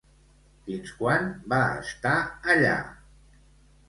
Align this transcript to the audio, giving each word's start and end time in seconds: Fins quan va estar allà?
Fins 0.69 0.93
quan 1.01 1.27
va 1.51 1.59
estar 1.81 2.13
allà? 2.55 2.73